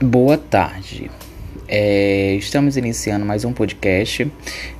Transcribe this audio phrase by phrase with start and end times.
[0.00, 1.10] Boa tarde.
[1.66, 4.30] É, estamos iniciando mais um podcast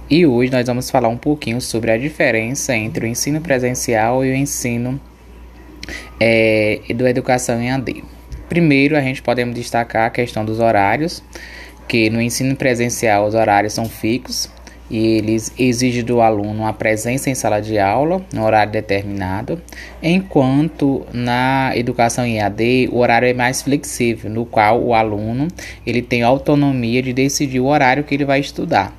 [0.08, 4.30] e hoje nós vamos falar um pouquinho sobre a diferença entre o ensino presencial e
[4.30, 5.00] o ensino
[6.20, 8.04] é, do educação em AD.
[8.48, 11.20] Primeiro, a gente podemos destacar a questão dos horários,
[11.88, 14.48] que no ensino presencial os horários são fixos
[14.90, 19.60] e eles exigem do aluno a presença em sala de aula no horário determinado,
[20.02, 25.48] enquanto na educação em AD o horário é mais flexível, no qual o aluno
[25.86, 28.96] ele tem autonomia de decidir o horário que ele vai estudar,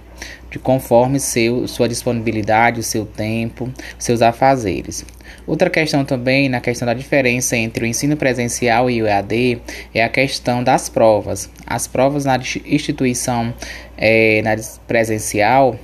[0.52, 5.06] de conforme seu, sua disponibilidade, o seu tempo, seus afazeres.
[5.46, 9.62] Outra questão também, na questão da diferença entre o ensino presencial e o EAD,
[9.94, 11.50] é a questão das provas.
[11.66, 13.54] As provas na instituição
[13.98, 14.56] é, na
[14.88, 15.76] presencial,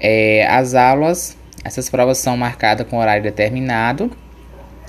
[0.00, 4.10] é, as aulas, essas provas são marcadas com horário determinado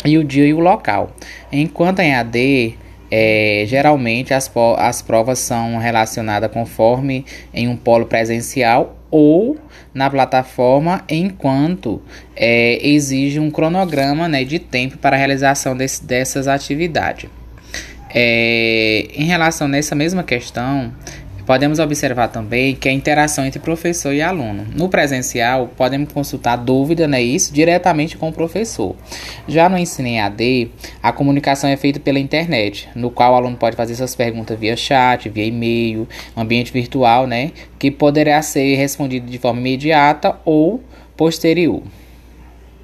[0.05, 1.11] e o dia e o local.
[1.51, 2.77] Enquanto em AD,
[3.11, 9.57] é, geralmente as, as provas são relacionadas conforme em um polo presencial ou
[9.93, 12.01] na plataforma, enquanto
[12.33, 17.29] é, exige um cronograma né, de tempo para a realização desse, dessas atividades.
[18.13, 20.93] É, em relação nessa mesma questão,
[21.45, 24.65] Podemos observar também que a interação entre professor e aluno.
[24.75, 28.95] No presencial, podemos consultar dúvida, né, isso, diretamente com o professor.
[29.47, 30.69] Já no ensino em AD,
[31.01, 34.75] a comunicação é feita pela internet, no qual o aluno pode fazer suas perguntas via
[34.75, 40.81] chat, via e-mail, ambiente virtual, né, que poderá ser respondido de forma imediata ou
[41.17, 41.81] posterior.